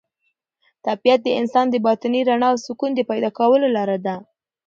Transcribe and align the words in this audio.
طبیعت 0.85 1.19
د 1.23 1.29
انسان 1.39 1.65
د 1.69 1.75
باطني 1.87 2.21
رڼا 2.29 2.47
او 2.53 2.57
سکون 2.65 2.91
د 2.95 2.99
پیدا 3.09 3.29
کولو 3.39 3.67
لاره 3.75 3.97
ده. 4.05 4.15